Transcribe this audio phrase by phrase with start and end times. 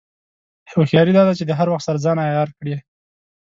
[0.71, 2.75] هوښیاري دا ده چې د هر وخت سره ځان عیار کړې.